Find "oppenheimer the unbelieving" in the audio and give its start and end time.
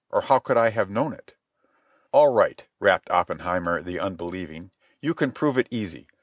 3.11-4.71